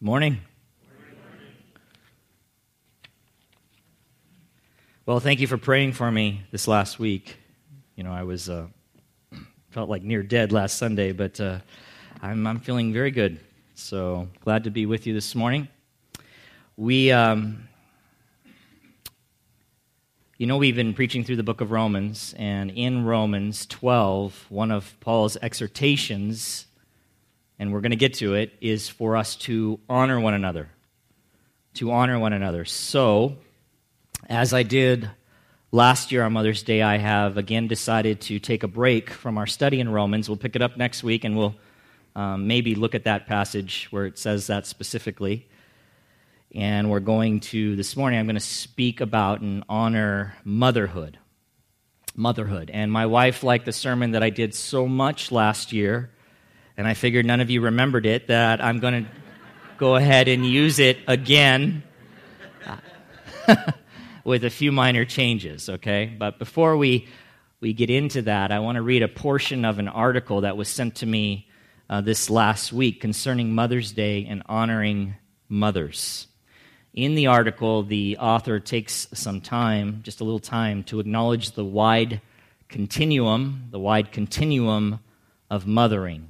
[0.00, 0.38] Morning.
[5.06, 7.36] Well, thank you for praying for me this last week.
[7.96, 8.68] You know, I was uh,
[9.70, 11.58] felt like near dead last Sunday, but uh,
[12.22, 13.40] I'm, I'm feeling very good.
[13.74, 15.66] So glad to be with you this morning.
[16.76, 17.68] We, um,
[20.36, 24.70] you know, we've been preaching through the book of Romans, and in Romans 12, one
[24.70, 26.67] of Paul's exhortations,
[27.58, 30.68] and we're going to get to it, is for us to honor one another.
[31.74, 32.64] To honor one another.
[32.64, 33.36] So,
[34.28, 35.10] as I did
[35.70, 39.46] last year on Mother's Day, I have again decided to take a break from our
[39.46, 40.28] study in Romans.
[40.28, 41.54] We'll pick it up next week and we'll
[42.16, 45.46] um, maybe look at that passage where it says that specifically.
[46.54, 51.18] And we're going to, this morning, I'm going to speak about and honor motherhood.
[52.16, 52.70] Motherhood.
[52.72, 56.10] And my wife liked the sermon that I did so much last year,
[56.78, 59.10] and I figured none of you remembered it, that I'm going to
[59.76, 61.82] go ahead and use it again.
[64.24, 66.14] with a few minor changes, okay?
[66.18, 67.08] But before we,
[67.60, 70.68] we get into that, I want to read a portion of an article that was
[70.68, 71.48] sent to me
[71.88, 75.14] uh, this last week concerning Mother's Day and honoring
[75.48, 76.26] mothers.
[76.92, 81.64] In the article, the author takes some time, just a little time, to acknowledge the
[81.64, 82.20] wide
[82.68, 85.00] continuum, the wide continuum
[85.50, 86.28] of mothering.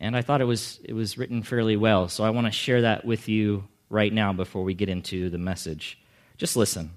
[0.00, 2.82] And I thought it was, it was written fairly well, so I want to share
[2.82, 5.98] that with you right now before we get into the message.
[6.36, 6.90] Just listen.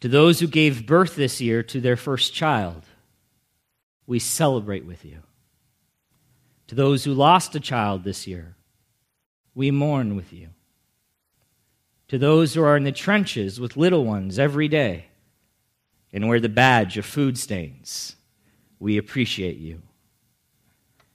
[0.00, 2.84] To those who gave birth this year to their first child,
[4.06, 5.22] we celebrate with you.
[6.68, 8.54] To those who lost a child this year,
[9.54, 10.50] we mourn with you.
[12.08, 15.06] To those who are in the trenches with little ones every day
[16.12, 18.14] and wear the badge of food stains,
[18.78, 19.82] we appreciate you.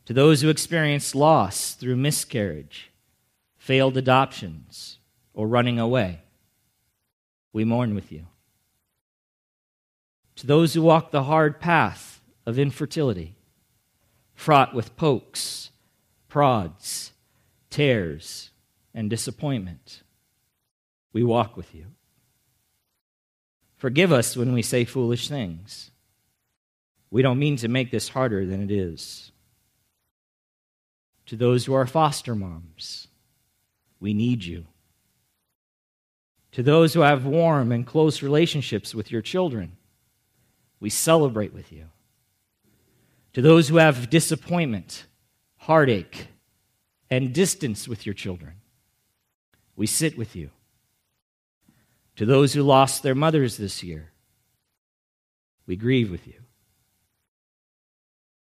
[0.06, 2.92] To those who experience loss through miscarriage,
[3.58, 4.98] failed adoptions,
[5.34, 6.22] or running away,
[7.54, 8.26] we mourn with you
[10.42, 13.36] to those who walk the hard path of infertility,
[14.34, 15.70] fraught with pokes,
[16.30, 17.12] prods,
[17.70, 18.50] tears,
[18.92, 20.02] and disappointment.
[21.14, 21.86] We walk with you.
[23.78, 25.92] Forgive us when we say foolish things.
[27.12, 29.31] We don't mean to make this harder than it is.
[31.32, 33.08] To those who are foster moms,
[34.02, 34.66] we need you.
[36.52, 39.78] To those who have warm and close relationships with your children,
[40.82, 41.86] we celebrate with you.
[43.32, 45.06] To those who have disappointment,
[45.56, 46.28] heartache,
[47.10, 48.56] and distance with your children,
[49.78, 50.50] we sit with you.
[52.18, 54.12] To those who lost their mothers this year,
[55.66, 56.42] we grieve with you.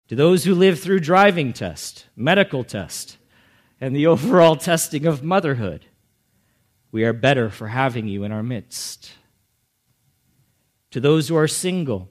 [0.09, 3.17] To those who live through driving test, medical test,
[3.81, 5.87] and the overall testing of motherhood,
[6.93, 9.13] we are better for having you in our midst.
[10.93, 12.09] To those who are single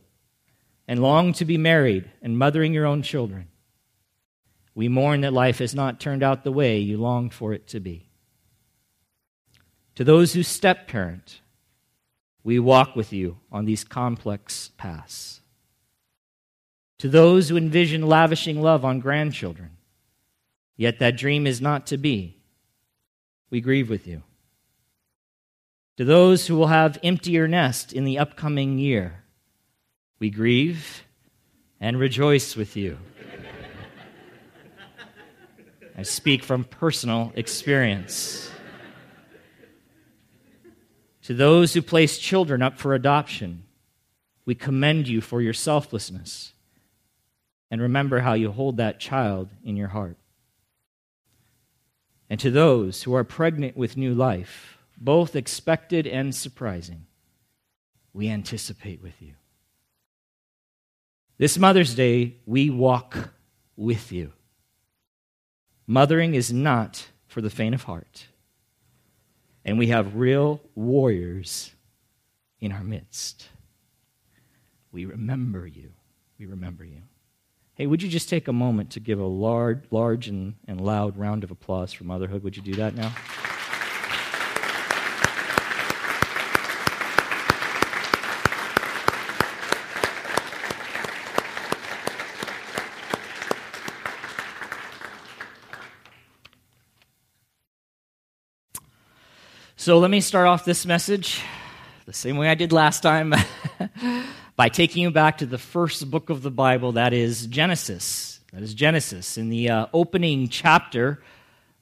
[0.88, 3.48] and long to be married and mothering your own children.
[4.76, 7.80] We mourn that life has not turned out the way you longed for it to
[7.80, 8.10] be.
[9.96, 11.42] To those who step parent,
[12.44, 15.42] we walk with you on these complex paths.
[17.04, 19.72] To those who envision lavishing love on grandchildren,
[20.78, 22.38] yet that dream is not to be,
[23.50, 24.24] we grieve with you.
[25.98, 29.22] To those who will have emptier nest in the upcoming year,
[30.20, 31.04] we grieve
[31.82, 32.98] and rejoice with you.
[35.98, 38.50] I speak from personal experience.
[41.24, 43.66] To those who place children up for adoption,
[44.46, 46.54] we commend you for your selflessness.
[47.74, 50.16] And remember how you hold that child in your heart.
[52.30, 57.08] And to those who are pregnant with new life, both expected and surprising,
[58.14, 59.34] we anticipate with you.
[61.40, 63.32] This Mother's Day, we walk
[63.76, 64.34] with you.
[65.88, 68.28] Mothering is not for the faint of heart.
[69.66, 71.72] And we have real warriors
[72.60, 73.50] in our midst.
[74.92, 75.94] We remember you.
[76.38, 77.02] We remember you.
[77.76, 81.18] Hey, would you just take a moment to give a large, large and, and loud
[81.18, 82.44] round of applause for motherhood?
[82.44, 83.12] Would you do that now?
[99.76, 101.42] So let me start off this message
[102.06, 103.34] the same way I did last time
[104.56, 108.40] by taking you back to the first book of the Bible, that is Genesis.
[108.54, 109.38] That is Genesis.
[109.38, 111.22] In the uh, opening chapter,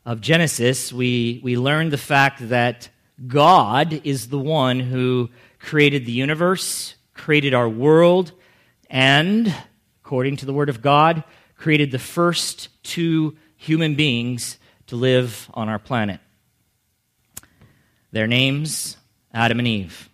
[0.05, 2.89] of Genesis, we, we learn the fact that
[3.27, 5.29] God is the one who
[5.59, 8.31] created the universe, created our world,
[8.89, 9.53] and,
[10.03, 11.23] according to the Word of God,
[11.55, 14.57] created the first two human beings
[14.87, 16.19] to live on our planet.
[18.11, 18.97] Their names,
[19.33, 20.09] Adam and Eve.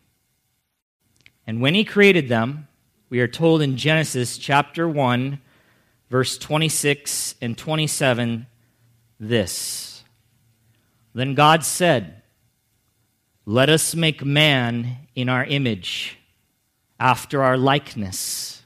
[1.48, 2.68] And when he created them,
[3.10, 5.40] we are told in Genesis chapter 1,
[6.10, 8.46] verse 26 and 27,
[9.18, 10.04] this
[11.14, 12.22] Then God said,
[13.46, 16.20] Let us make man in our image,
[17.00, 18.64] after our likeness,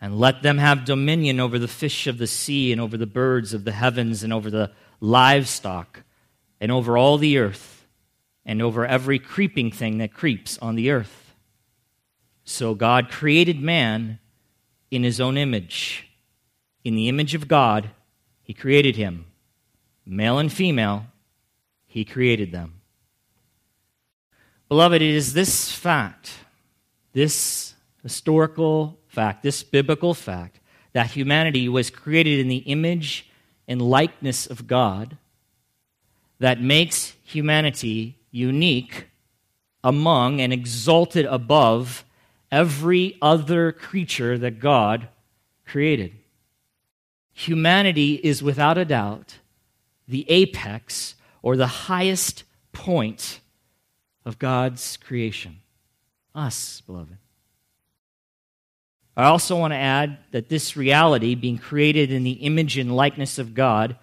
[0.00, 3.52] and let them have dominion over the fish of the sea, and over the birds
[3.52, 6.02] of the heavens, and over the livestock,
[6.62, 7.86] and over all the earth,
[8.46, 11.21] and over every creeping thing that creeps on the earth.
[12.44, 14.18] So God created man
[14.90, 16.08] in his own image.
[16.84, 17.90] In the image of God,
[18.42, 19.26] he created him.
[20.04, 21.06] Male and female,
[21.86, 22.80] he created them.
[24.68, 26.32] Beloved, it is this fact,
[27.12, 30.58] this historical fact, this biblical fact,
[30.92, 33.30] that humanity was created in the image
[33.68, 35.16] and likeness of God
[36.38, 39.06] that makes humanity unique
[39.84, 42.04] among and exalted above
[42.52, 45.08] every other creature that God
[45.66, 46.12] created.
[47.32, 49.38] Humanity is without a doubt
[50.06, 53.40] the apex or the highest point
[54.26, 55.60] of God's creation.
[56.34, 57.16] Us, beloved.
[59.16, 63.38] I also want to add that this reality, being created in the image and likeness
[63.38, 63.96] of God,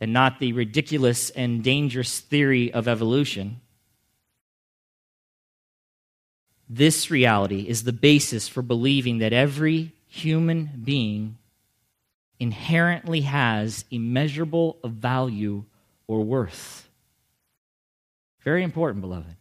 [0.00, 3.60] and not the ridiculous and dangerous theory of evolution,
[6.68, 11.38] this reality is the basis for believing that every human being
[12.38, 15.64] inherently has immeasurable value
[16.06, 16.88] or worth.
[18.40, 19.36] Very important, beloved.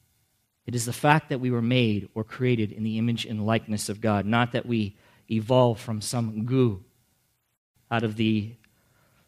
[0.66, 3.90] It is the fact that we were made or created in the image and likeness
[3.90, 4.96] of God, not that we
[5.30, 6.84] evolved from some goo
[7.92, 8.54] out of the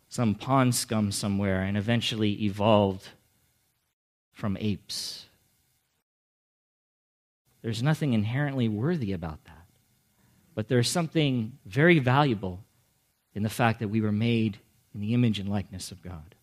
[0.09, 3.09] some pond scum somewhere and eventually evolved
[4.31, 5.26] from apes.
[7.61, 9.65] There's nothing inherently worthy about that.
[10.55, 12.63] But there's something very valuable
[13.33, 14.57] in the fact that we were made
[14.93, 16.35] in the image and likeness of God.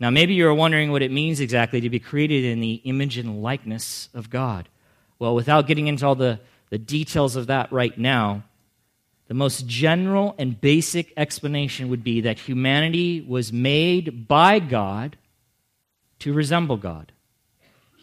[0.00, 3.42] Now, maybe you're wondering what it means exactly to be created in the image and
[3.42, 4.68] likeness of God.
[5.18, 6.38] Well, without getting into all the,
[6.70, 8.44] the details of that right now,
[9.26, 15.16] the most general and basic explanation would be that humanity was made by God
[16.20, 17.12] to resemble God.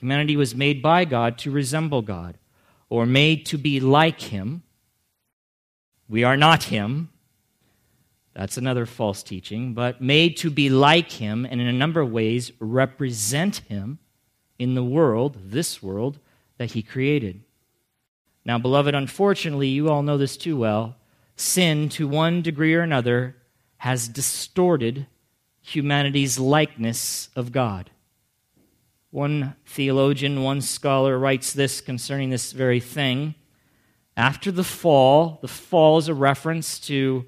[0.06, 2.38] Humanity was made by God to resemble God,
[2.90, 4.62] or made to be like Him.
[6.08, 7.10] We are not Him.
[8.36, 12.12] That's another false teaching, but made to be like Him and in a number of
[12.12, 13.98] ways represent Him
[14.60, 16.20] in the world, this world,
[16.60, 17.42] that He created.
[18.46, 20.98] Now, beloved, unfortunately, you all know this too well.
[21.36, 23.38] Sin, to one degree or another,
[23.78, 25.08] has distorted
[25.64, 27.90] humanity's likeness of God.
[29.16, 33.36] One theologian, one scholar writes this concerning this very thing.
[34.18, 37.26] After the fall, the fall is a reference to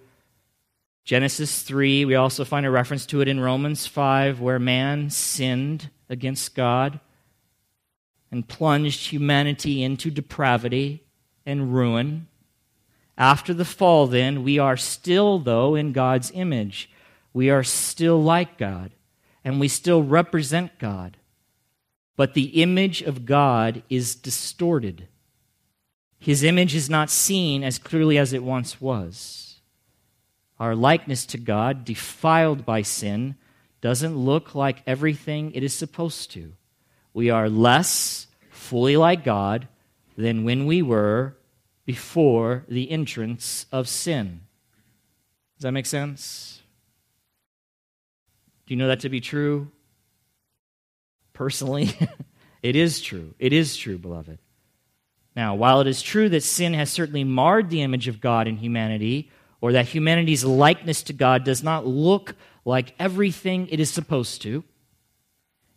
[1.06, 2.04] Genesis 3.
[2.04, 7.00] We also find a reference to it in Romans 5, where man sinned against God
[8.32, 11.06] and plunged humanity into depravity
[11.46, 12.28] and ruin.
[13.18, 16.90] After the fall, then, we are still, though, in God's image.
[17.32, 18.92] We are still like God,
[19.42, 21.16] and we still represent God
[22.18, 25.08] but the image of God is distorted.
[26.20, 29.60] His image is not seen as clearly as it once was.
[30.60, 33.36] Our likeness to God, defiled by sin,
[33.80, 36.54] doesn't look like everything it is supposed to.
[37.14, 39.68] We are less fully like God
[40.18, 41.38] than when we were
[41.86, 44.42] before the entrance of sin.
[45.56, 46.62] Does that make sense?
[48.66, 49.72] Do you know that to be true?
[51.38, 51.94] Personally,
[52.64, 53.36] it is true.
[53.38, 54.40] It is true, beloved.
[55.36, 58.58] Now, while it is true that sin has certainly marred the image of God in
[58.58, 59.30] humanity,
[59.62, 64.64] or that humanity's likeness to God does not look like everything it is supposed to,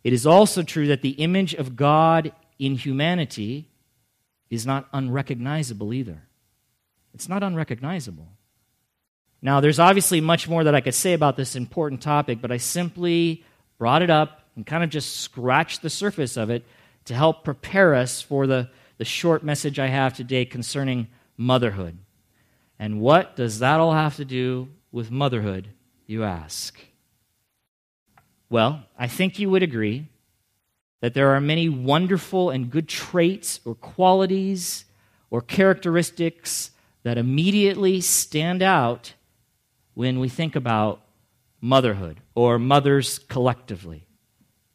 [0.03, 3.69] it is also true that the image of God in humanity
[4.49, 6.23] is not unrecognizable either.
[7.13, 8.29] It's not unrecognizable.
[9.43, 12.57] Now, there's obviously much more that I could say about this important topic, but I
[12.57, 13.45] simply
[13.77, 16.65] brought it up and kind of just scratch the surface of it
[17.05, 21.97] to help prepare us for the, the short message I have today concerning motherhood.
[22.77, 25.69] And what does that all have to do with motherhood,
[26.05, 26.79] you ask?
[28.49, 30.07] Well, I think you would agree
[30.99, 34.85] that there are many wonderful and good traits or qualities
[35.29, 36.71] or characteristics
[37.03, 39.13] that immediately stand out
[39.93, 41.01] when we think about
[41.59, 44.05] motherhood or mothers collectively.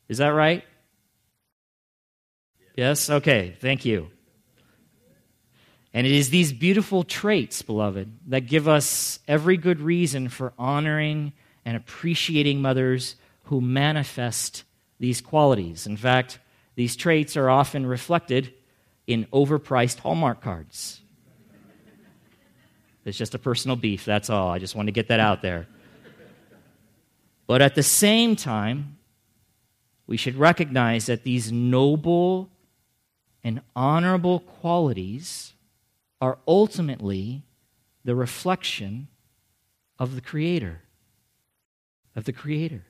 [0.08, 0.64] Is that right?
[2.76, 3.08] Yes?
[3.10, 4.10] Okay, thank you.
[5.94, 11.32] And it is these beautiful traits, beloved, that give us every good reason for honoring
[11.64, 14.64] and appreciating mothers who manifest
[15.00, 15.86] these qualities.
[15.86, 16.38] In fact,
[16.74, 18.52] these traits are often reflected
[19.06, 21.00] in overpriced Hallmark cards.
[23.06, 24.50] It's just a personal beef, that's all.
[24.50, 25.66] I just want to get that out there.
[27.46, 28.98] But at the same time,
[30.06, 32.48] we should recognize that these noble
[33.42, 35.54] and honorable qualities
[36.20, 37.42] are ultimately
[38.04, 39.08] the reflection
[39.98, 40.82] of the Creator.
[42.14, 42.84] Of the Creator.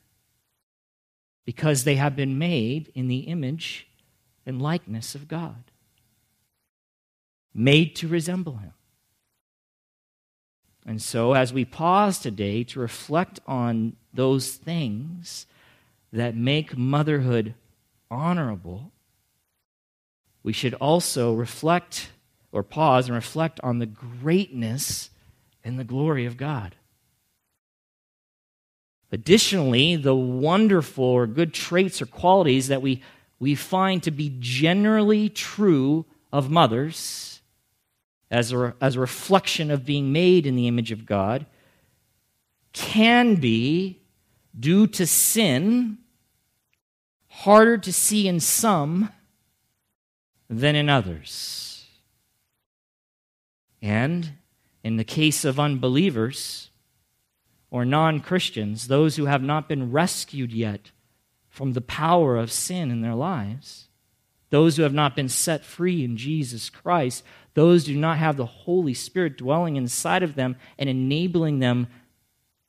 [1.44, 3.86] Because they have been made in the image
[4.44, 5.64] and likeness of God,
[7.54, 8.72] made to resemble Him.
[10.84, 15.46] And so, as we pause today to reflect on those things
[16.12, 17.54] that make motherhood
[18.10, 18.92] honorable,
[20.42, 22.10] we should also reflect
[22.52, 25.10] or pause and reflect on the greatness
[25.64, 26.76] and the glory of God.
[29.12, 33.02] Additionally, the wonderful or good traits or qualities that we,
[33.38, 37.40] we find to be generally true of mothers
[38.30, 41.46] as a, as a reflection of being made in the image of God
[42.72, 44.00] can be,
[44.58, 45.98] due to sin,
[47.28, 49.10] harder to see in some
[50.48, 51.86] than in others.
[53.82, 54.32] And
[54.82, 56.70] in the case of unbelievers
[57.70, 60.90] or non Christians, those who have not been rescued yet
[61.48, 63.88] from the power of sin in their lives,
[64.50, 68.46] those who have not been set free in Jesus Christ, those do not have the
[68.46, 71.86] Holy Spirit dwelling inside of them and enabling them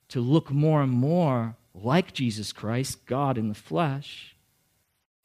[0.07, 4.35] to look more and more like Jesus Christ, God in the flesh.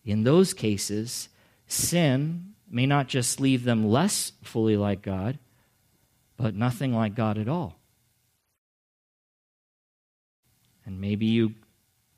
[0.04, 1.28] In those cases,
[1.66, 5.38] sin may not just leave them less fully like God,
[6.36, 7.78] but nothing like God at all.
[10.84, 11.54] And maybe you,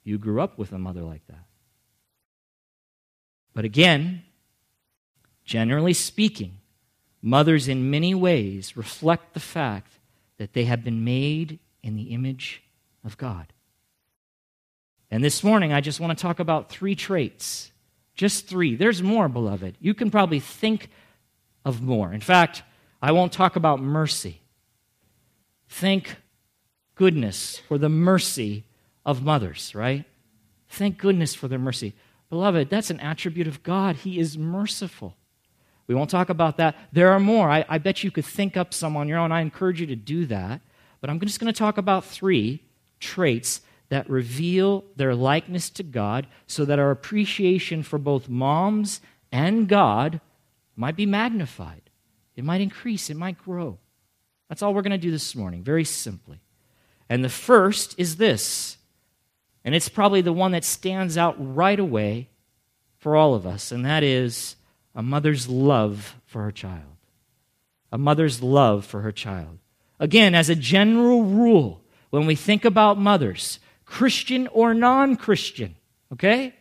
[0.03, 1.45] you grew up with a mother like that.
[3.53, 4.23] But again,
[5.45, 6.59] generally speaking,
[7.27, 9.99] Mothers, in many ways, reflect the fact
[10.37, 12.63] that they have been made in the image
[13.03, 13.54] of God.
[15.15, 17.71] And this morning, I just want to talk about three traits.
[18.17, 18.75] Just three.
[18.75, 19.77] There's more, beloved.
[19.79, 20.91] You can probably think
[21.65, 22.13] of more.
[22.13, 22.65] In fact,
[23.01, 24.41] I won't talk about mercy.
[25.69, 26.17] Thank
[26.97, 28.65] goodness for the mercy
[29.07, 30.05] of mothers, right?
[30.69, 31.95] Thank goodness for their mercy.
[32.29, 33.95] Beloved, that's an attribute of God.
[33.95, 35.15] He is merciful.
[35.87, 36.75] We won't talk about that.
[36.91, 37.49] There are more.
[37.49, 39.31] I, I bet you could think up some on your own.
[39.31, 40.61] I encourage you to do that.
[41.01, 42.65] But I'm just going to talk about three
[42.99, 43.61] traits
[43.95, 50.21] that reveal their likeness to God so that our appreciation for both moms and God
[50.75, 51.83] might be magnified.
[52.35, 53.79] It might increase, it might grow.
[54.49, 56.41] That's all we're going to do this morning, very simply.
[57.09, 58.79] And the first is this,
[59.65, 62.29] and it's probably the one that stands out right away
[62.99, 64.57] for all of us, and that is
[64.93, 66.97] a mother's love for her child.
[67.93, 69.59] A mother's love for her child.
[70.01, 75.75] Again, as a general rule, when we think about mothers, Christian or non Christian,
[76.13, 76.55] okay?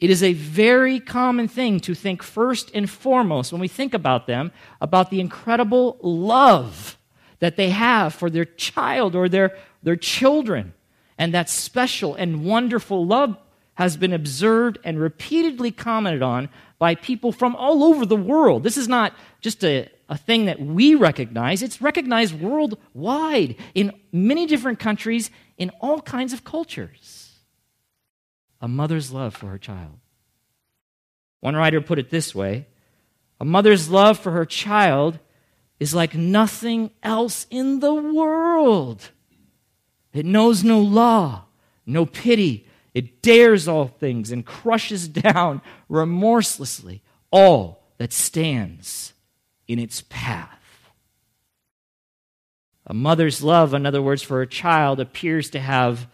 [0.00, 4.26] It is a very common thing to think first and foremost, when we think about
[4.26, 6.98] them, about the incredible love
[7.38, 10.74] that they have for their child or their, their children.
[11.18, 13.36] And that special and wonderful love
[13.74, 16.48] has been observed and repeatedly commented on
[16.78, 18.64] by people from all over the world.
[18.64, 24.46] This is not just a, a thing that we recognize, it's recognized worldwide in many
[24.46, 27.38] different countries, in all kinds of cultures.
[28.60, 29.98] A mother's love for her child.
[31.40, 32.66] One writer put it this way
[33.40, 35.18] A mother's love for her child
[35.80, 39.10] is like nothing else in the world.
[40.12, 41.46] It knows no law,
[41.84, 49.14] no pity, it dares all things and crushes down remorselessly all that stands
[49.66, 50.61] in its path.
[52.86, 56.08] A mother's love, in other words, for her child, appears to have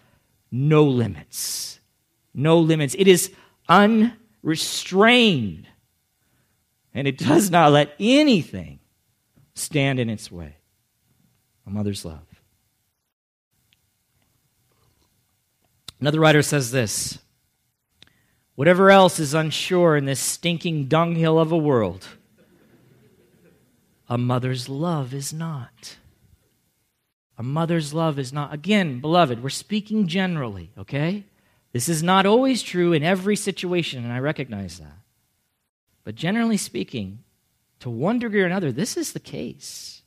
[0.51, 1.81] no limits.
[2.35, 2.95] No limits.
[2.99, 3.33] It is
[3.69, 5.67] unrestrained.
[6.95, 8.81] And it does not let anything
[9.55, 10.57] stand in its way.
[11.67, 12.25] A mother's love.
[16.01, 17.19] Another writer says this
[18.55, 22.09] Whatever else is unsure in this stinking dunghill of a world,
[24.09, 25.98] a mother's love is not.
[27.39, 28.53] A mother's love is not.
[28.53, 31.25] Again, beloved, we're speaking generally, okay?
[31.73, 34.99] This is not always true in every situation, and I recognize that.
[36.03, 37.21] But generally speaking,
[37.81, 40.03] to one degree or another, this is the case.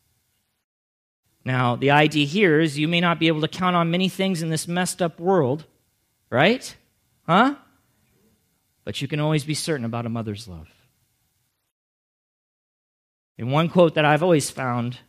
[1.45, 4.43] Now, the idea here is you may not be able to count on many things
[4.43, 5.65] in this messed up world,
[6.29, 6.75] right?
[7.25, 7.55] Huh?
[8.83, 10.67] But you can always be certain about a mother's love.
[13.37, 14.99] In one quote that I've always found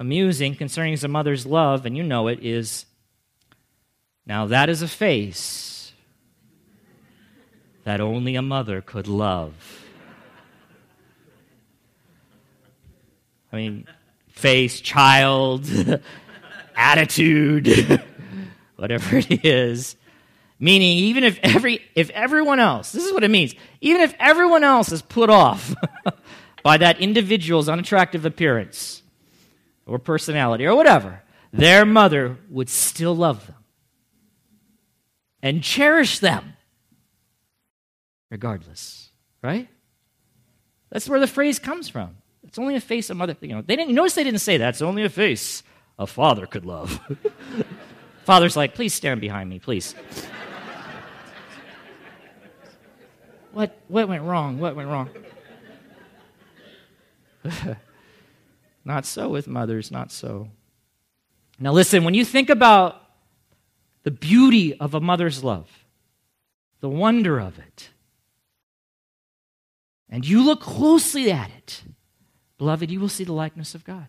[0.00, 2.86] amusing concerning a mother's love, and you know it, is
[4.26, 5.92] Now that is a face
[7.84, 9.54] that only a mother could love.
[13.52, 13.86] I mean,
[14.28, 15.66] face, child,
[16.76, 18.02] attitude,
[18.76, 19.96] whatever it is.
[20.58, 24.62] Meaning, even if every if everyone else, this is what it means, even if everyone
[24.62, 25.74] else is put off
[26.62, 29.02] by that individual's unattractive appearance
[29.90, 31.20] or personality or whatever,
[31.52, 33.56] their mother would still love them
[35.42, 36.52] and cherish them
[38.30, 39.10] regardless,
[39.42, 39.68] right?
[40.90, 42.16] That's where the phrase comes from.
[42.44, 44.68] It's only a face a mother, you know, they didn't notice they didn't say that.
[44.70, 45.64] It's only a face
[45.98, 47.00] a father could love.
[48.24, 49.92] Father's like, please stand behind me, please.
[53.52, 54.60] what, what went wrong?
[54.60, 55.10] What went wrong?
[58.90, 60.48] not so with mothers, not so.
[61.60, 63.00] Now, listen, when you think about
[64.02, 65.68] the beauty of a mother's love,
[66.80, 67.90] the wonder of it,
[70.08, 71.84] and you look closely at it,
[72.58, 74.08] beloved, you will see the likeness of God.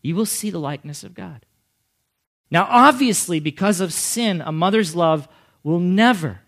[0.00, 1.44] You will see the likeness of God.
[2.52, 5.26] Now, obviously, because of sin, a mother's love
[5.64, 6.42] will never,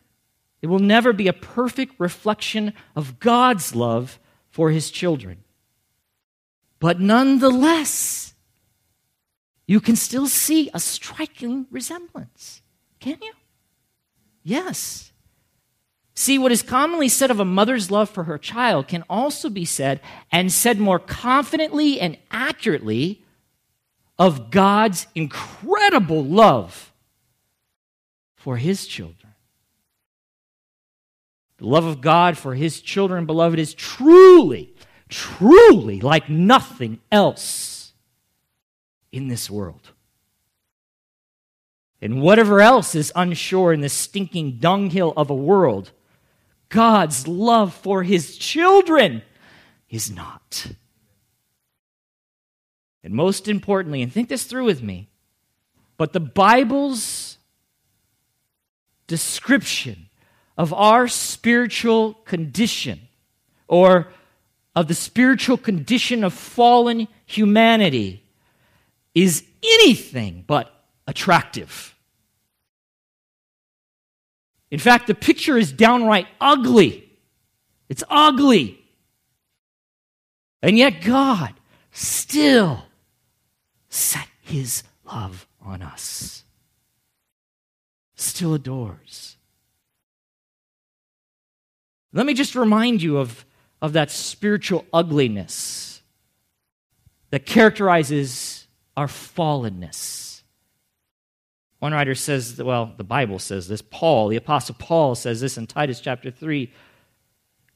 [0.63, 5.43] it will never be a perfect reflection of God's love for his children.
[6.79, 8.35] But nonetheless,
[9.67, 12.63] you can still see a striking resemblance.
[13.01, 13.33] Can you?
[14.43, 15.11] Yes.
[16.15, 19.65] See, what is commonly said of a mother's love for her child can also be
[19.65, 20.01] said,
[20.33, 23.23] and said more confidently and accurately,
[24.19, 26.93] of God's incredible love
[28.35, 29.35] for his children.
[31.59, 34.75] The love of God for his children, beloved, is truly,
[35.09, 37.93] truly like nothing else
[39.13, 39.93] in this world.
[42.01, 45.93] And whatever else is unsure in this stinking dunghill of a world,
[46.69, 49.23] God's love for his children
[49.89, 50.67] is not.
[53.03, 55.09] And most importantly, and think this through with me,
[55.97, 57.39] but the Bible's
[59.07, 60.09] description
[60.59, 63.01] of our spiritual condition
[63.69, 64.09] or
[64.77, 68.23] of the spiritual condition of fallen humanity
[69.15, 70.71] is anything but
[71.07, 71.95] attractive.
[74.71, 77.09] In fact, the picture is downright ugly.
[77.89, 78.79] It's ugly.
[80.63, 81.55] And yet, God
[81.93, 82.85] still
[83.89, 86.45] set his love on us,
[88.17, 89.37] still adores.
[92.13, 93.45] Let me just remind you of,
[93.83, 96.03] of that spiritual ugliness
[97.31, 100.43] that characterizes our fallenness.
[101.79, 103.83] One writer says, well, the Bible says this.
[103.83, 106.73] Paul, the Apostle Paul, says this in Titus chapter 3,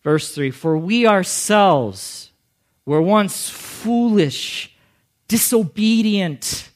[0.02, 2.30] verse 3 For we ourselves
[2.86, 4.74] were once foolish
[5.28, 6.70] disobedient,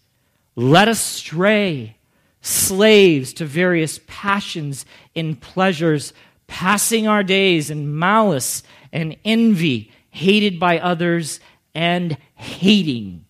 [0.55, 1.97] led astray,
[2.41, 4.85] slaves to various passions
[5.17, 6.13] and pleasures,
[6.47, 8.63] passing our days in malice
[8.95, 11.41] and envy, hated by others
[11.75, 13.27] and hating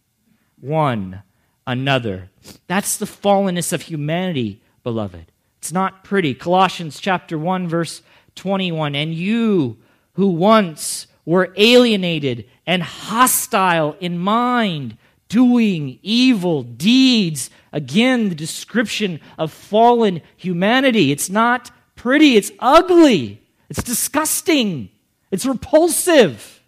[0.61, 1.23] one
[1.67, 2.31] another.
[2.69, 5.33] That's the fallenness of humanity, beloved.
[5.59, 6.35] It's not pretty.
[6.35, 8.03] Colossians chapter 1 verse
[8.35, 9.79] 21, and you
[10.13, 14.99] who once were alienated and hostile in mind,
[15.29, 17.49] doing evil deeds.
[17.73, 21.11] Again, the description of fallen humanity.
[21.11, 24.91] It's not pretty, it's ugly, it's disgusting,
[25.35, 26.63] it's repulsive.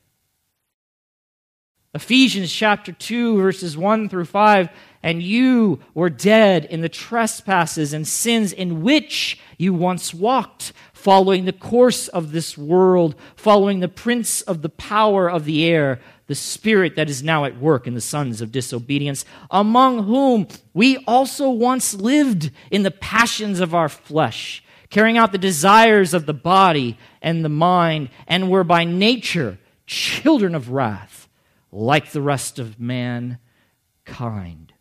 [1.95, 4.69] Ephesians chapter 2, verses 1 through 5
[5.05, 11.45] and you were dead in the trespasses and sins in which you once walked, following
[11.45, 16.35] the course of this world, following the prince of the power of the air the
[16.35, 21.49] spirit that is now at work in the sons of disobedience, among whom we also
[21.49, 26.99] once lived in the passions of our flesh, carrying out the desires of the body
[27.21, 31.29] and the mind, and were by nature children of wrath,
[31.73, 34.73] like the rest of mankind.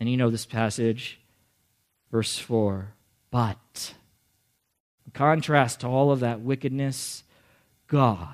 [0.00, 1.20] And you know this passage,
[2.10, 2.94] verse 4.
[3.30, 3.94] But,
[5.06, 7.22] in contrast to all of that wickedness,
[7.86, 8.28] God,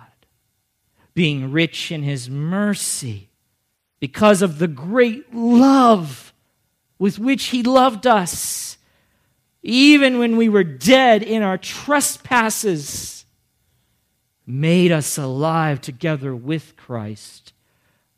[1.14, 3.28] being rich in his mercy,
[4.00, 6.32] because of the great love
[6.98, 8.77] with which he loved us,
[9.62, 13.24] even when we were dead in our trespasses,
[14.46, 17.52] made us alive together with Christ.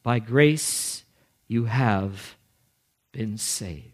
[0.03, 1.05] By grace
[1.48, 2.37] you have
[3.12, 3.87] been saved.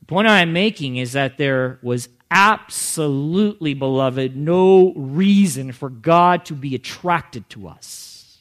[0.00, 6.44] The point I am making is that there was absolutely, beloved, no reason for God
[6.46, 8.38] to be attracted to us.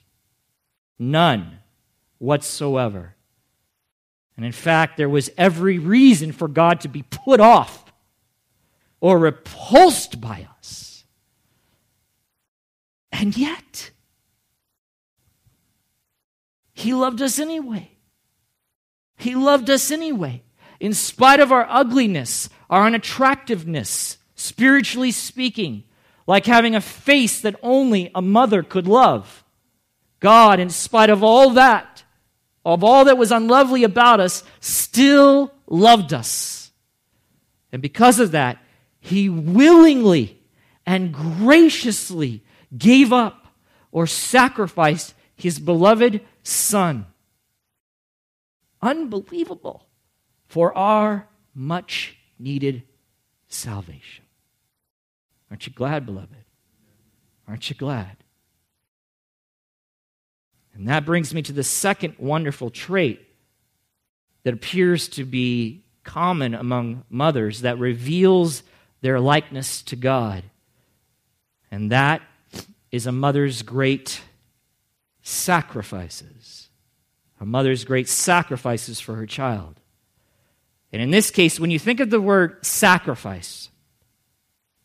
[0.99, 1.59] None
[2.17, 3.15] whatsoever.
[4.39, 7.84] And in fact, there was every reason for God to be put off
[9.02, 11.04] or repulsed by us.
[13.12, 13.91] And yet,
[16.71, 17.91] He loved us anyway.
[19.17, 20.43] He loved us anyway.
[20.80, 25.84] In spite of our ugliness, our unattractiveness, spiritually speaking,
[26.28, 29.43] like having a face that only a mother could love.
[30.21, 31.88] God, in spite of all that,
[32.65, 36.72] of all that was unlovely about us, still loved us.
[37.72, 38.60] And because of that,
[39.00, 40.41] He willingly
[40.86, 42.43] and graciously
[42.78, 43.48] gave up
[43.91, 47.06] or sacrificed His beloved Son.
[48.82, 49.88] Unbelievable
[50.48, 52.84] for our much needed
[53.48, 54.26] salvation.
[55.50, 56.45] Aren't you glad, beloved?
[57.48, 58.18] Aren't you glad?
[60.79, 63.19] And that brings me to the second wonderful trait
[64.43, 68.63] that appears to be common among mothers that reveals
[69.01, 70.41] their likeness to God.
[71.69, 72.21] And that
[72.93, 74.21] is a mother's great
[75.21, 76.69] sacrifices.
[77.41, 79.81] A mother's great sacrifices for her child.
[80.93, 83.67] And in this case, when you think of the word sacrifice,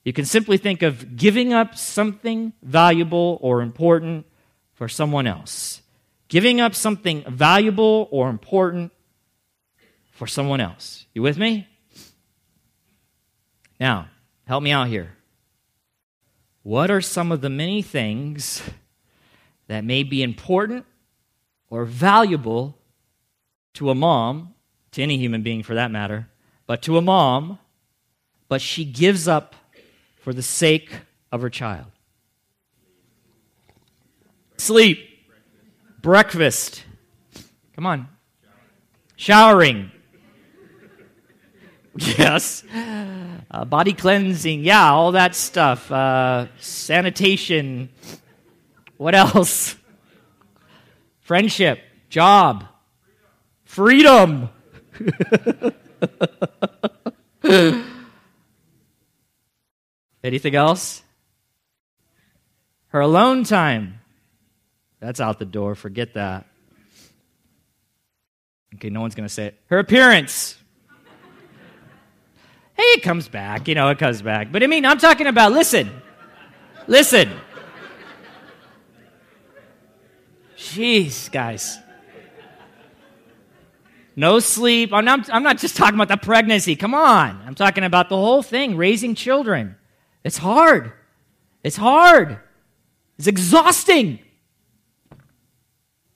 [0.03, 4.27] you can simply think of giving up something valuable or important
[4.73, 5.83] for someone else.
[6.29, 8.93] Giving up something valuable or important
[10.11, 11.07] for someone else.
[11.13, 11.69] You with me?
[13.79, 14.09] Now,
[14.47, 15.17] help me out here.
[16.63, 18.63] What are some of the many things
[19.67, 20.87] that may be important
[21.69, 22.79] or valuable
[23.75, 24.55] to a mom
[24.93, 26.29] to any human being for that matter,
[26.67, 27.59] but to a mom,
[28.49, 29.55] but she gives up
[30.17, 31.01] for the sake
[31.33, 31.87] of her child.
[34.57, 35.14] Sleep,
[36.05, 36.85] breakfast,
[37.75, 38.07] come on,
[39.17, 39.91] showering,
[41.97, 42.63] yes,
[43.51, 47.89] uh, body cleansing, yeah, all that stuff, uh, sanitation,
[48.99, 49.77] what else?
[51.21, 52.67] Friendship, job,
[53.65, 54.51] freedom.
[60.23, 61.03] Anything else?
[62.89, 64.01] Her alone time.
[65.05, 65.75] That's out the door.
[65.75, 66.47] Forget that.
[68.77, 69.61] Okay, no one's going to say it.
[69.67, 70.57] Her appearance.
[72.73, 73.69] Hey, it comes back.
[73.69, 74.51] You know, it comes back.
[74.51, 75.91] But I mean, I'm talking about, listen.
[76.87, 77.31] Listen.
[80.57, 81.79] Jeez, guys.
[84.17, 84.91] No sleep.
[84.95, 86.77] I'm not, I'm not just talking about the pregnancy.
[86.77, 87.43] Come on.
[87.47, 89.77] I'm talking about the whole thing, raising children.
[90.25, 90.95] It's hard.
[91.63, 92.39] It's hard.
[93.19, 94.21] It's exhausting.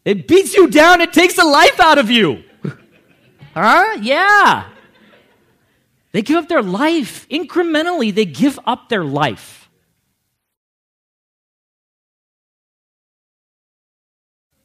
[0.09, 1.03] It beats you down.
[1.03, 2.43] It takes the life out of you.
[3.55, 3.99] huh?
[4.01, 4.65] Yeah.
[6.13, 7.29] They give up their life.
[7.29, 9.69] Incrementally, they give up their life.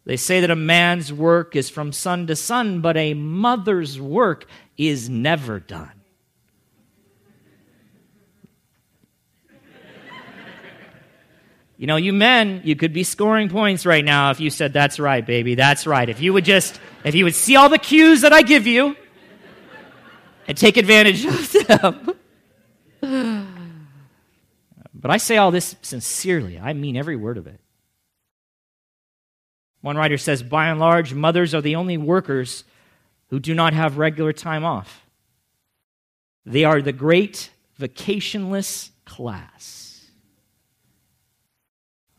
[0.06, 4.46] They say that a man's work is from sun to sun, but a mother's work
[4.78, 6.03] is never done.
[11.84, 15.02] You know, you men, you could be scoring points right now if you said, That's
[15.02, 16.08] right, baby, that's right.
[16.08, 18.96] If you would just, if you would see all the cues that I give you
[20.48, 21.26] and take advantage
[21.74, 22.16] of
[23.02, 23.90] them.
[24.94, 26.58] but I say all this sincerely.
[26.58, 27.60] I mean every word of it.
[29.82, 32.64] One writer says, by and large, mothers are the only workers
[33.28, 35.06] who do not have regular time off.
[36.46, 39.83] They are the great vacationless class.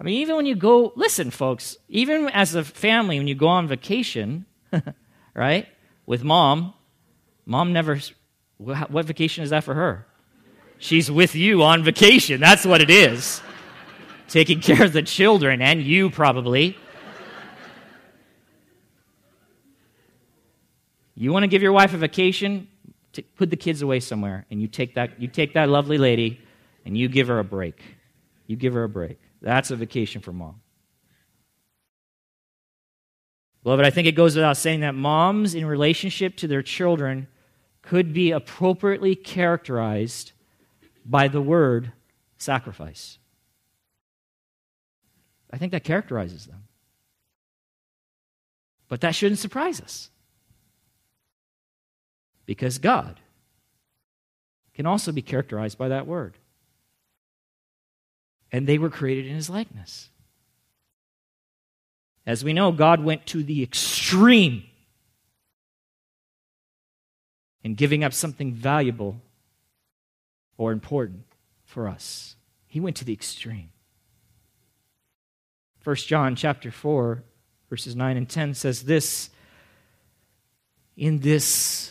[0.05, 3.47] I mean, even when you go, listen, folks, even as a family, when you go
[3.47, 4.45] on vacation,
[5.35, 5.67] right,
[6.05, 6.75] with mom,
[7.47, 7.99] mom never,
[8.59, 10.07] what vacation is that for her?
[10.77, 12.39] She's with you on vacation.
[12.39, 13.41] That's what it is.
[14.29, 16.77] Taking care of the children and you, probably.
[21.15, 22.69] You want to give your wife a vacation?
[23.37, 26.43] Put the kids away somewhere, and you take that, you take that lovely lady
[26.85, 27.81] and you give her a break.
[28.47, 29.19] You give her a break.
[29.45, 30.63] That's a vacation for mom.
[33.63, 37.29] Beloved, I think it goes without saying that moms, in relationship to their children,
[37.83, 40.33] could be appropriately characterized
[41.05, 41.93] by the word
[42.39, 43.19] sacrifice.
[45.53, 46.65] I think that characterizes them.
[48.89, 50.09] But that shouldn't surprise us.
[52.47, 53.21] Because God
[54.73, 56.39] can also be characterized by that word.
[58.55, 60.11] And they were created in his likeness.
[62.25, 64.63] As we know, God went to the extreme
[67.65, 69.21] in giving up something valuable
[70.57, 71.25] or important
[71.65, 72.37] for us.
[72.69, 73.71] He went to the extreme.
[75.83, 77.25] 1 John chapter 4
[77.69, 79.31] verses 9 and 10 says this
[80.97, 81.91] in this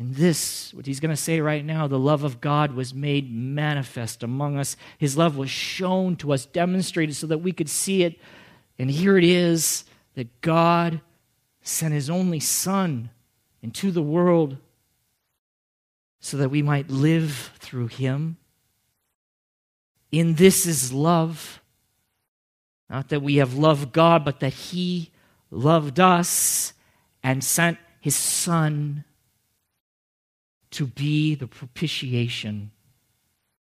[0.00, 3.32] in this what he's going to say right now the love of God was made
[3.32, 8.02] manifest among us his love was shown to us demonstrated so that we could see
[8.02, 8.18] it
[8.78, 9.84] and here it is
[10.14, 11.00] that God
[11.62, 13.10] sent his only son
[13.62, 14.56] into the world
[16.20, 18.36] so that we might live through him.
[20.12, 21.60] In this is love.
[22.88, 25.10] Not that we have loved God, but that he
[25.50, 26.72] loved us
[27.22, 29.04] and sent his Son
[30.72, 32.70] to be the propitiation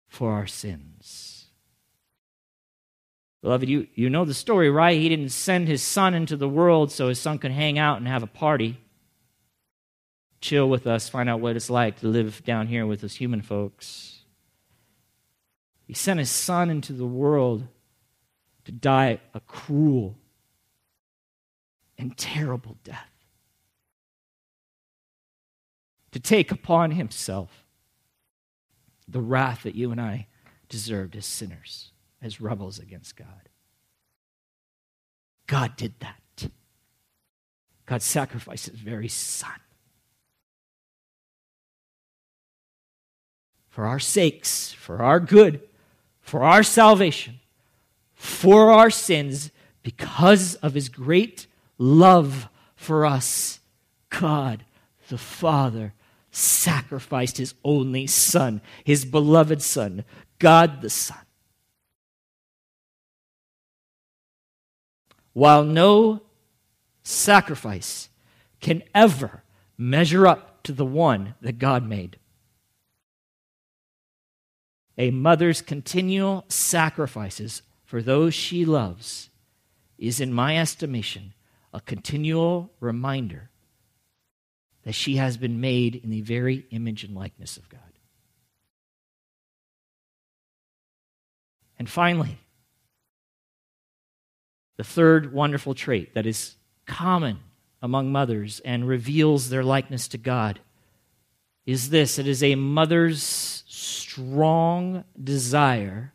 [0.09, 1.47] for our sins.
[3.43, 5.01] Beloved, you, you know the story, right?
[5.01, 8.07] He didn't send his son into the world so his son could hang out and
[8.07, 8.79] have a party
[10.43, 13.41] chill with us, find out what it's like to live down here with us human
[13.41, 14.25] folks.
[15.87, 17.67] He sent his son into the world
[18.65, 20.17] to die a cruel
[21.97, 23.12] and terrible death.
[26.13, 27.65] To take upon himself
[29.09, 30.29] the wrath that you and I
[30.69, 33.49] deserved as sinners, as rebels against God.
[35.47, 36.49] God did that.
[37.87, 39.53] God sacrificed his very son.
[43.73, 45.59] for our sakes, for our good,
[46.21, 47.41] for our salvation,
[48.13, 49.51] for our sins,
[49.83, 51.47] because of his great
[51.79, 53.61] love for us,
[54.11, 54.67] God
[55.09, 55.95] the Father
[56.33, 60.05] sacrificed his only Son, his beloved Son,
[60.39, 61.19] God the Son.
[65.35, 66.23] While no
[67.03, 68.09] sacrifice
[68.61, 69.45] can ever
[69.79, 72.19] measure up to the one that God made.
[74.99, 79.31] A mother's continual sacrifices for those she loves
[79.99, 81.35] is, in my estimation,
[81.73, 83.51] a continual reminder
[84.85, 87.81] that she has been made in the very image and likeness of God.
[91.79, 92.39] And finally,
[94.77, 97.39] the third wonderful trait that is common
[97.81, 100.61] among mothers and reveals their likeness to God
[101.67, 106.13] is this it is a mother's strong desire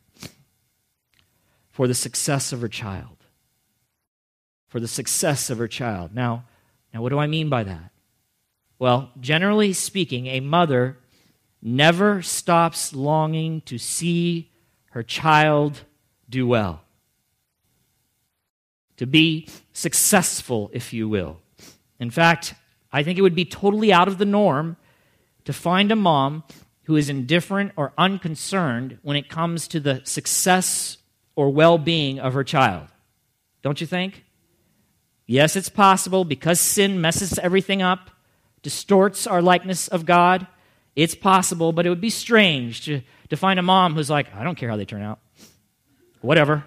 [1.71, 3.17] for the success of her child.
[4.67, 6.13] For the success of her child.
[6.13, 6.45] Now,
[6.93, 7.91] now what do I mean by that?
[8.79, 10.97] Well, generally speaking, a mother
[11.61, 14.51] never stops longing to see
[14.91, 15.81] her child
[16.29, 16.81] do well.
[18.97, 21.39] To be successful, if you will.
[21.99, 22.53] In fact,
[22.91, 24.77] I think it would be totally out of the norm
[25.45, 26.43] to find a mom
[26.83, 30.97] who is indifferent or unconcerned when it comes to the success
[31.35, 32.87] or well being of her child.
[33.61, 34.23] Don't you think?
[35.25, 38.09] Yes, it's possible because sin messes everything up,
[38.67, 40.45] distorts our likeness of God.
[40.93, 44.43] It's possible, but it would be strange to, to find a mom who's like, I
[44.43, 45.19] don't care how they turn out.
[46.19, 46.65] Whatever.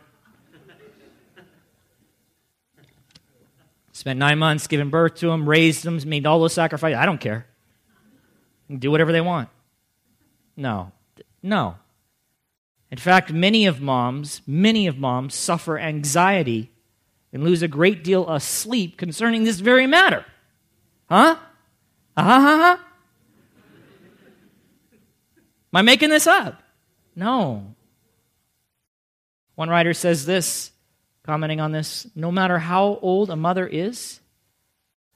[3.93, 6.97] Spent nine months giving birth to them, raised them, made all those sacrifices.
[6.97, 7.45] I don't care.
[8.75, 9.51] Do whatever they want.
[10.57, 10.93] No.
[11.43, 11.75] No.
[12.91, 16.71] In fact, many of moms, many of moms suffer anxiety
[17.31, 20.25] and lose a great deal of sleep concerning this very matter.
[21.11, 21.37] Huh?
[22.23, 22.77] Huh.
[25.73, 26.63] Am I making this up?
[27.15, 27.75] No.
[29.55, 30.73] One writer says this
[31.25, 32.07] commenting on this.
[32.15, 34.21] No matter how old a mother is,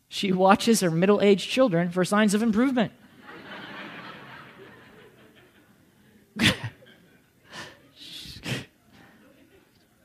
[0.09, 2.93] she watches her middle aged children for signs of improvement.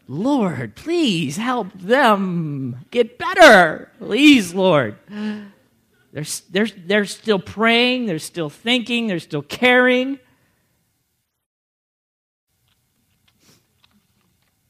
[0.07, 3.91] Lord, please help them get better.
[3.99, 4.97] Please, Lord.
[6.11, 10.19] They're, they're, they're still praying, they're still thinking, they're still caring.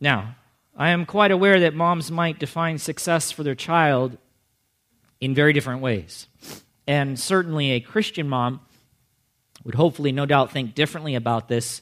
[0.02, 0.36] Now,
[0.76, 4.18] I am quite aware that moms might define success for their child
[5.20, 6.28] in very different ways.
[6.88, 8.62] And certainly a Christian mom
[9.64, 11.82] would hopefully, no doubt, think differently about this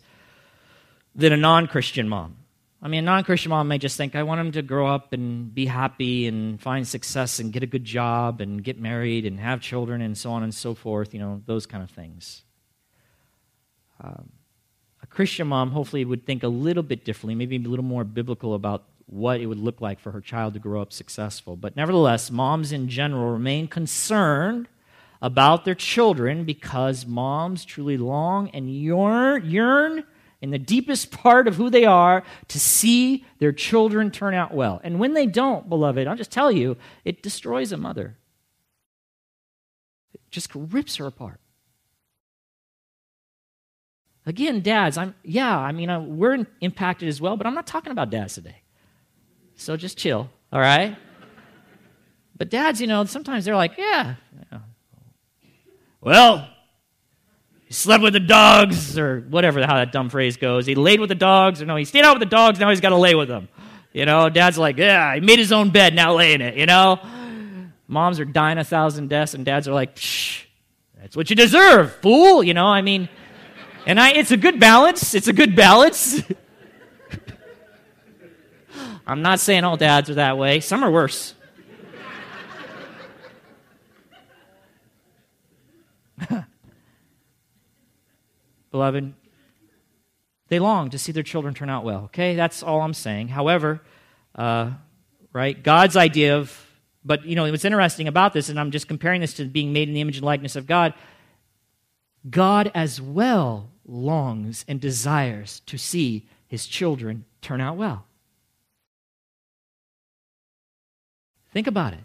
[1.16, 2.36] than a non Christian mom.
[2.82, 5.12] I mean, a non Christian mom may just think, I want him to grow up
[5.12, 9.40] and be happy and find success and get a good job and get married and
[9.40, 12.44] have children and so on and so forth, you know, those kind of things.
[14.00, 14.30] Um,
[15.02, 18.54] a Christian mom hopefully would think a little bit differently, maybe a little more biblical
[18.54, 21.56] about what it would look like for her child to grow up successful.
[21.56, 24.68] But nevertheless, moms in general remain concerned
[25.20, 30.04] about their children because moms truly long and yearn, yearn
[30.42, 34.80] in the deepest part of who they are to see their children turn out well.
[34.84, 38.18] And when they don't, beloved, I'll just tell you, it destroys a mother.
[40.14, 41.40] It just rips her apart.
[44.26, 47.94] Again, dads, I'm yeah, I mean, uh, we're impacted as well, but I'm not talking
[47.94, 48.62] about dads today.
[49.56, 50.98] So just chill, all right?
[52.36, 54.16] But dads, you know, sometimes they're like, yeah.
[56.02, 56.48] Well,
[57.68, 60.66] he slept with the dogs, or whatever, the how that dumb phrase goes.
[60.66, 62.80] He laid with the dogs, or no, he stayed out with the dogs, now he's
[62.80, 63.50] got to lay with them.
[63.92, 66.66] You know, dad's like, yeah, he made his own bed, now lay in it, you
[66.66, 67.00] know?
[67.90, 70.46] Moms are dying a thousand deaths, and dads are like, Psh,
[71.02, 72.68] that's what you deserve, fool, you know?
[72.68, 73.10] I mean,
[73.86, 75.14] and I, it's a good balance.
[75.14, 76.22] It's a good balance.
[79.08, 81.34] I'm not saying all dads are that way, some are worse.
[88.78, 89.12] Beloved.
[90.50, 92.36] They long to see their children turn out well, okay?
[92.36, 93.30] That's all I'm saying.
[93.30, 93.82] However,
[94.36, 94.72] uh,
[95.34, 96.56] right, God's idea of,
[97.04, 99.88] but you know, what's interesting about this, and I'm just comparing this to being made
[99.88, 100.94] in the image and likeness of God,
[102.30, 108.06] God as well longs and desires to see his children turn out well.
[111.52, 112.04] Think about it.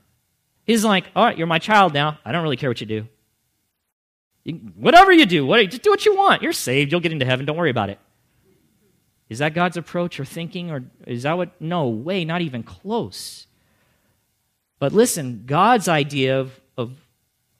[0.64, 2.18] He's like, all right, you're my child now.
[2.24, 3.08] I don't really care what you do.
[4.44, 6.42] You, whatever you do, what, just do what you want.
[6.42, 6.90] You're saved.
[6.90, 7.46] You'll get into heaven.
[7.46, 7.98] Don't worry about it.
[9.28, 10.70] Is that God's approach or thinking?
[10.70, 11.60] Or is that what?
[11.60, 13.46] No way, not even close.
[14.78, 16.92] But listen, God's idea of, of,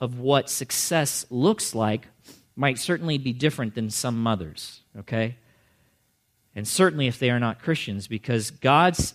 [0.00, 2.08] of what success looks like
[2.56, 5.36] might certainly be different than some mothers, okay?
[6.54, 9.14] And certainly if they are not Christians, because God's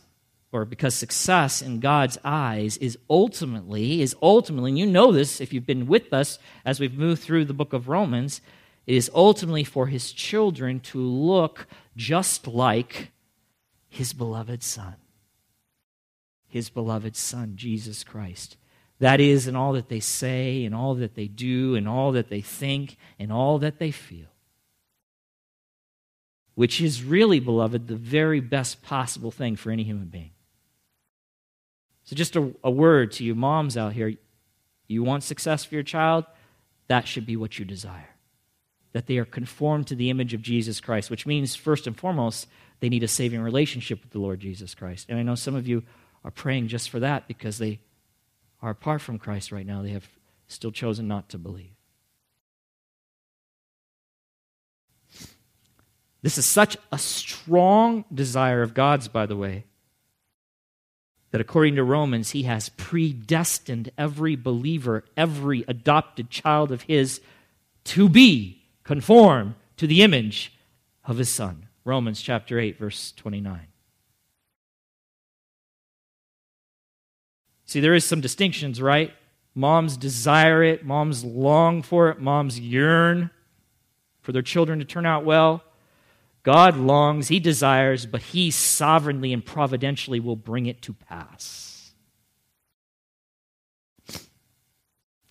[0.57, 5.53] or because success in God's eyes is ultimately, is ultimately, and you know this if
[5.53, 8.41] you've been with us as we've moved through the book of Romans,
[8.85, 13.11] it is ultimately for his children to look just like
[13.89, 14.95] his beloved Son.
[16.47, 18.57] His beloved Son, Jesus Christ.
[18.99, 22.29] That is, in all that they say, in all that they do, in all that
[22.29, 24.27] they think, in all that they feel
[26.57, 30.31] which is really, beloved, the very best possible thing for any human being.
[32.07, 34.13] So, just a, a word to you moms out here
[34.87, 36.23] you want success for your child?
[36.87, 38.15] That should be what you desire.
[38.93, 42.47] That they are conformed to the image of Jesus Christ, which means, first and foremost,
[42.79, 45.07] they need a saving relationship with the Lord Jesus Christ.
[45.09, 45.83] And I know some of you
[46.23, 47.79] are praying just for that because they
[48.61, 49.81] are apart from Christ right now.
[49.81, 50.07] They have
[50.47, 51.73] still chosen not to believe.
[56.21, 59.65] This is such a strong desire of God's, by the way,
[61.31, 67.21] that according to Romans, he has predestined every believer, every adopted child of his
[67.83, 70.53] to be conformed to the image
[71.05, 71.67] of his son.
[71.83, 73.67] Romans chapter 8, verse 29.
[77.65, 79.13] See, there is some distinctions, right?
[79.53, 83.29] Moms desire it, moms long for it, moms yearn
[84.21, 85.63] for their children to turn out well.
[86.47, 91.91] God longs, He desires, but He sovereignly and providentially will bring it to pass.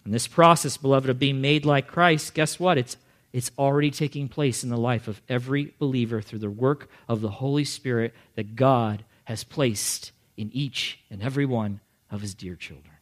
[0.05, 2.77] And this process, beloved, of being made like Christ, guess what?
[2.77, 2.99] It's,
[3.33, 7.31] it's already taking place in the life of every believer through the work of the
[7.31, 12.93] Holy Spirit that God has placed in each and every one of His dear children.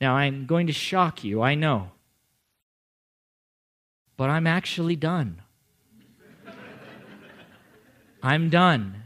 [0.00, 1.92] Now, I'm going to shock you, I know
[4.16, 5.42] but I'm actually done.
[8.22, 9.02] I'm done.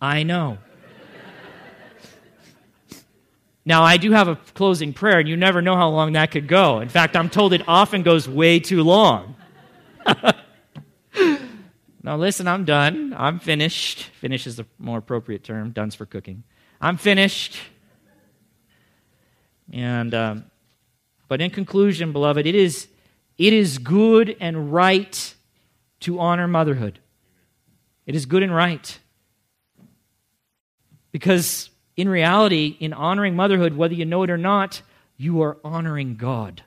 [0.00, 0.58] I know.
[3.64, 6.48] now, I do have a closing prayer, and you never know how long that could
[6.48, 6.80] go.
[6.80, 9.36] In fact, I'm told it often goes way too long.
[12.02, 13.14] now, listen, I'm done.
[13.16, 14.02] I'm finished.
[14.20, 15.70] Finish is the more appropriate term.
[15.70, 16.42] Done's for cooking.
[16.80, 17.56] I'm finished.
[19.72, 20.44] And, um,
[21.34, 22.86] but in conclusion, beloved, it is,
[23.38, 25.34] it is good and right
[25.98, 27.00] to honor motherhood.
[28.06, 28.96] It is good and right.
[31.10, 34.80] Because in reality, in honoring motherhood, whether you know it or not,
[35.16, 36.62] you are honoring God.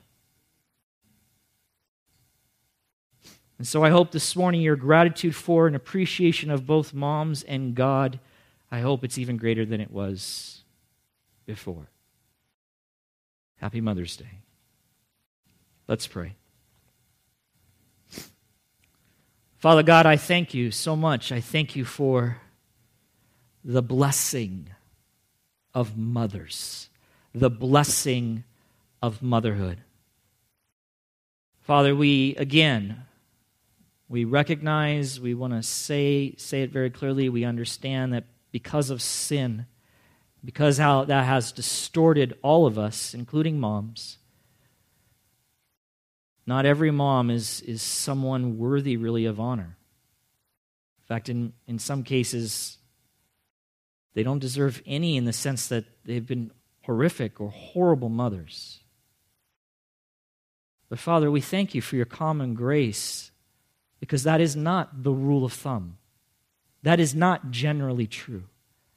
[3.56, 7.74] And so I hope this morning your gratitude for and appreciation of both moms and
[7.74, 8.20] God,
[8.70, 10.60] I hope it's even greater than it was
[11.46, 11.88] before.
[13.56, 14.37] Happy Mother's Day.
[15.88, 16.34] Let's pray.
[19.56, 21.32] Father God, I thank you so much.
[21.32, 22.36] I thank you for
[23.64, 24.68] the blessing
[25.72, 26.90] of mothers,
[27.34, 28.44] the blessing
[29.02, 29.78] of motherhood.
[31.60, 33.04] Father, we again,
[34.08, 39.00] we recognize, we want to say, say it very clearly, we understand that because of
[39.00, 39.66] sin,
[40.44, 44.18] because how that has distorted all of us, including moms,
[46.48, 49.76] not every mom is, is someone worthy, really, of honor.
[51.02, 52.78] In fact, in, in some cases,
[54.14, 56.50] they don't deserve any in the sense that they've been
[56.84, 58.80] horrific or horrible mothers.
[60.88, 63.30] But Father, we thank you for your common grace
[64.00, 65.98] because that is not the rule of thumb.
[66.82, 68.44] That is not generally true.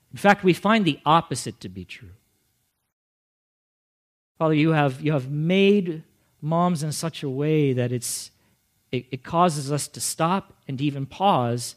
[0.10, 2.16] In fact, we find the opposite to be true.
[4.38, 6.04] Father, you have, you have made
[6.42, 8.32] moms in such a way that it's,
[8.92, 11.76] it, it causes us to stop and even pause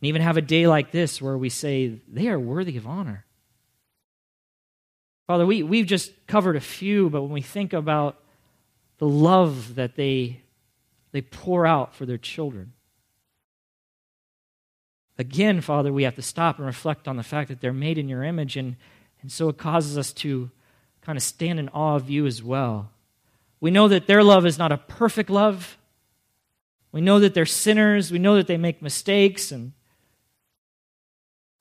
[0.00, 3.24] and even have a day like this where we say, they are worthy of honor.
[5.26, 8.16] Father, we, we've just covered a few, but when we think about
[8.98, 10.40] the love that they,
[11.12, 12.72] they pour out for their children,
[15.18, 18.08] again, Father, we have to stop and reflect on the fact that they're made in
[18.08, 18.76] your image, and,
[19.22, 20.50] and so it causes us to
[21.02, 22.90] kind of stand in awe of you as well.
[23.60, 25.76] We know that their love is not a perfect love.
[26.92, 28.10] We know that they're sinners.
[28.10, 29.52] We know that they make mistakes.
[29.52, 29.72] And,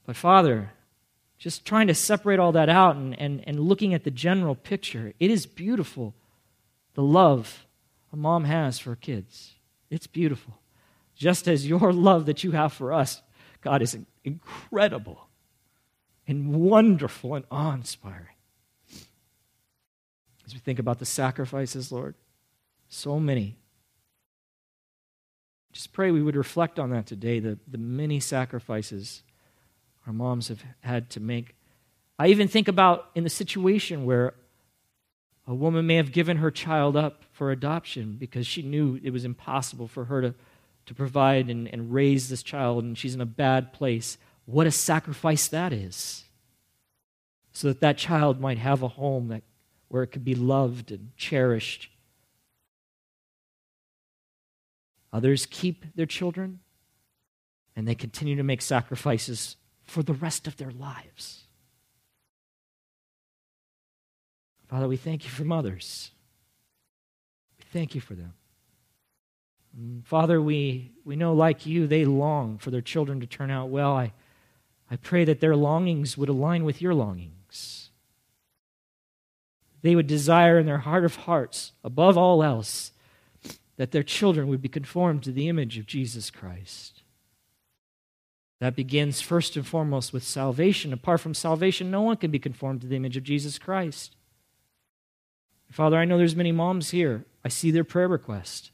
[0.06, 0.72] but, Father,
[1.38, 5.14] just trying to separate all that out and, and, and looking at the general picture,
[5.20, 6.14] it is beautiful
[6.96, 7.66] the love
[8.12, 9.56] a mom has for kids.
[9.90, 10.60] It's beautiful.
[11.16, 13.22] Just as your love that you have for us,
[13.62, 15.28] God, is incredible
[16.28, 18.36] and wonderful and awe inspiring.
[20.50, 22.16] As we think about the sacrifices, Lord,
[22.88, 23.56] so many.
[25.72, 29.22] Just pray we would reflect on that today, the, the many sacrifices
[30.08, 31.54] our moms have had to make.
[32.18, 34.34] I even think about in the situation where
[35.45, 39.26] a woman may have given her child up for adoption because she knew it was
[39.26, 40.34] impossible for her to,
[40.88, 44.18] to provide and, and raise this child, and she's in a bad place.
[44.47, 46.24] What a sacrifice that is.
[47.52, 49.43] So that that child might have a home that
[49.90, 51.90] where it could be loved and cherished.
[55.12, 56.60] Others keep their children
[57.76, 61.46] and they continue to make sacrifices for the rest of their lives.
[64.68, 66.12] Father, we thank you for mothers.
[67.58, 68.34] We thank you for them.
[69.76, 73.70] And Father, we, we know, like you, they long for their children to turn out
[73.70, 73.94] well.
[73.94, 74.14] I,
[74.92, 77.79] I pray that their longings would align with your longings
[79.82, 82.92] they would desire in their heart of hearts, above all else,
[83.78, 87.02] that their children would be conformed to the image of Jesus Christ.
[88.60, 90.92] That begins first and foremost with salvation.
[90.92, 94.16] Apart from salvation, no one can be conformed to the image of Jesus Christ.
[95.72, 97.26] Father, I know there's many moms here.
[97.46, 98.72] I see their prayer request.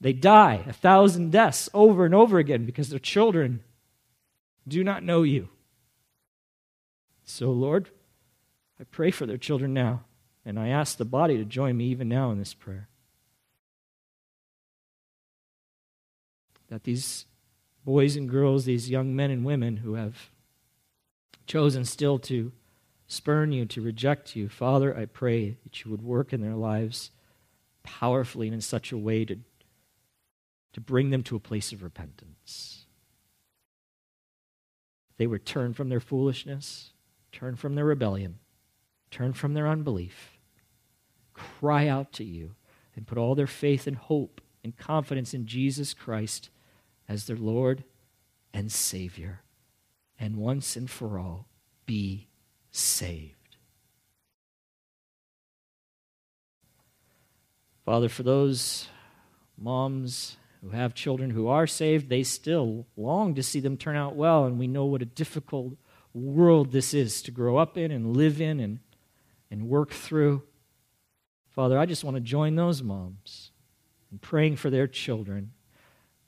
[0.00, 3.60] They die a thousand deaths over and over again because their children
[4.66, 5.48] do not know you.
[7.24, 7.90] So, Lord,
[8.80, 10.04] I pray for their children now,
[10.44, 12.88] and I ask the body to join me even now in this prayer.
[16.68, 17.26] That these
[17.84, 20.30] boys and girls, these young men and women who have
[21.46, 22.52] chosen still to
[23.08, 27.10] spurn you, to reject you, Father, I pray that you would work in their lives
[27.82, 29.38] powerfully and in such a way to,
[30.74, 32.84] to bring them to a place of repentance.
[35.16, 36.90] They would turn from their foolishness,
[37.32, 38.38] turn from their rebellion
[39.10, 40.38] turn from their unbelief,
[41.32, 42.54] cry out to you,
[42.94, 46.50] and put all their faith and hope and confidence in Jesus Christ
[47.08, 47.84] as their Lord
[48.52, 49.42] and Savior,
[50.18, 51.46] and once and for all
[51.86, 52.28] be
[52.70, 53.56] saved.
[57.84, 58.88] Father, for those
[59.56, 64.16] moms who have children who are saved, they still long to see them turn out
[64.16, 65.74] well, and we know what a difficult
[66.12, 68.80] world this is to grow up in and live in and,
[69.50, 70.42] and work through.
[71.50, 73.50] Father, I just want to join those moms
[74.12, 75.52] in praying for their children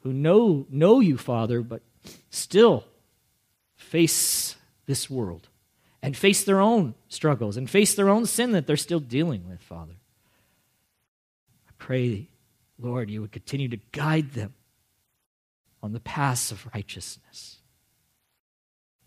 [0.00, 1.82] who know, know you, Father, but
[2.30, 2.84] still
[3.76, 4.56] face
[4.86, 5.48] this world
[6.02, 9.60] and face their own struggles and face their own sin that they're still dealing with,
[9.60, 9.94] Father.
[11.68, 12.28] I pray,
[12.78, 14.54] Lord, you would continue to guide them
[15.82, 17.58] on the paths of righteousness.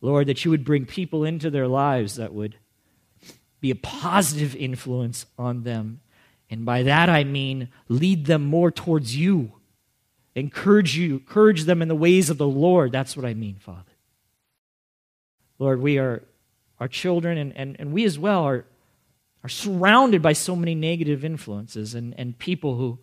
[0.02, 2.56] Lord, that you would bring people into their lives that would
[3.64, 6.02] be a positive influence on them.
[6.50, 9.54] And by that I mean lead them more towards you.
[10.36, 12.92] Encourage you, encourage them in the ways of the Lord.
[12.92, 13.94] That's what I mean, Father.
[15.60, 16.24] Lord, we are
[16.82, 18.66] our children and, and, and we as well are,
[19.46, 23.00] are surrounded by so many negative influences and, and people who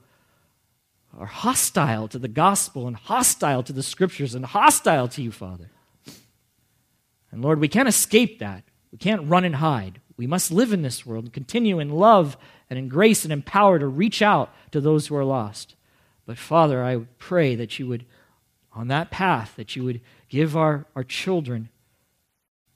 [1.16, 5.70] are hostile to the gospel and hostile to the scriptures and hostile to you, Father.
[7.32, 8.64] And Lord, we can't escape that.
[8.92, 10.02] We can't run and hide.
[10.20, 12.36] We must live in this world and continue in love
[12.68, 15.76] and in grace and in power to reach out to those who are lost.
[16.26, 18.04] But Father, I pray that you would,
[18.74, 21.70] on that path, that you would give our, our children,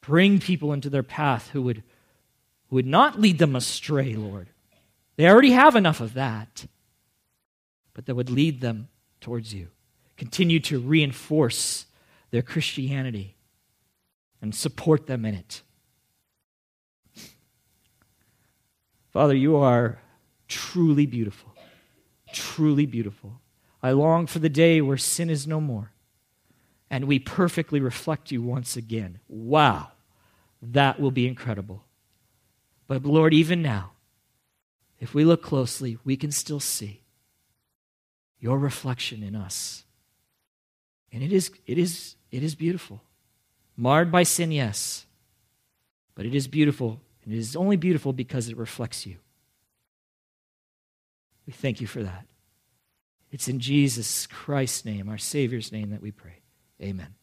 [0.01, 1.83] bring people into their path who would,
[2.71, 4.49] who would not lead them astray, Lord.
[5.17, 6.65] They already have enough of that,
[7.93, 8.89] but that would lead them
[9.21, 9.69] towards you.
[10.17, 11.85] Continue to reinforce
[12.31, 13.37] their Christianity
[14.41, 15.61] and support them in it.
[19.15, 20.01] Father, you are
[20.49, 21.55] truly beautiful,
[22.33, 23.41] truly beautiful.
[23.81, 25.93] I long for the day where sin is no more
[26.91, 29.21] and we perfectly reflect you once again.
[29.29, 29.93] Wow,
[30.61, 31.85] that will be incredible.
[32.89, 33.93] But Lord, even now,
[34.99, 37.03] if we look closely, we can still see
[38.41, 39.85] your reflection in us.
[41.13, 43.01] And it is, it is, it is beautiful.
[43.77, 45.07] Marred by sin, yes.
[46.17, 49.17] But it is beautiful, and it is only beautiful because it reflects you.
[51.47, 52.27] We thank you for that.
[53.31, 56.41] It's in Jesus Christ's name, our Savior's name, that we pray.
[56.81, 57.15] Amen.